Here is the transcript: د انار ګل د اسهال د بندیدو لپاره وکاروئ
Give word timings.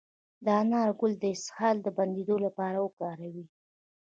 د 0.45 0.47
انار 0.61 0.89
ګل 0.99 1.13
د 1.19 1.23
اسهال 1.35 1.75
د 1.81 1.87
بندیدو 1.97 2.35
لپاره 2.45 2.77
وکاروئ 2.85 3.43